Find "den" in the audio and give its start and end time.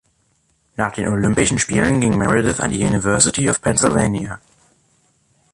0.93-1.07